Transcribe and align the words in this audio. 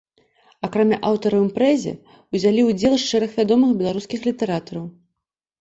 Акрамя 0.67 0.97
аўтара 1.09 1.35
ў 1.37 1.41
імпрэзе 1.47 1.93
ўзялі 2.37 2.61
ўдзел 2.71 2.93
шэраг 3.09 3.31
вядомых 3.39 3.77
беларускіх 3.83 4.19
літаратараў. 4.31 4.85